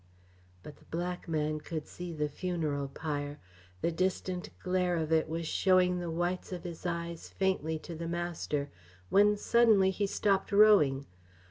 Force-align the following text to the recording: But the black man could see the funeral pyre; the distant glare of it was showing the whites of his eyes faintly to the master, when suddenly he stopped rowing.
But 0.63 0.77
the 0.77 0.85
black 0.85 1.27
man 1.27 1.59
could 1.59 1.85
see 1.85 2.11
the 2.11 2.27
funeral 2.27 2.87
pyre; 2.87 3.37
the 3.81 3.91
distant 3.91 4.49
glare 4.57 4.97
of 4.97 5.11
it 5.11 5.29
was 5.29 5.45
showing 5.47 5.99
the 5.99 6.09
whites 6.09 6.51
of 6.51 6.63
his 6.63 6.87
eyes 6.87 7.29
faintly 7.29 7.77
to 7.77 7.93
the 7.93 8.07
master, 8.07 8.71
when 9.11 9.37
suddenly 9.37 9.91
he 9.91 10.07
stopped 10.07 10.51
rowing. 10.51 11.05